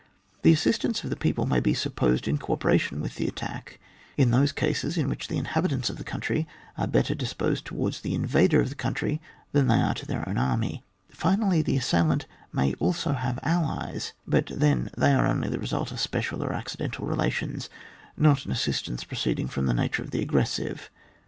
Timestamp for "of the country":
5.91-6.47, 8.59-9.21